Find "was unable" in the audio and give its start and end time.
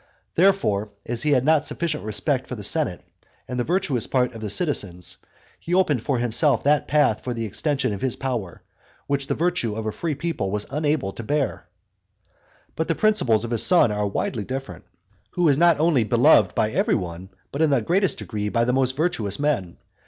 10.49-11.13